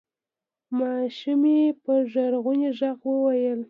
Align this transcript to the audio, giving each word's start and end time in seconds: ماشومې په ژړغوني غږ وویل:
ماشومې 0.77 1.59
په 1.83 1.93
ژړغوني 2.11 2.69
غږ 2.79 2.99
وویل: 3.09 3.59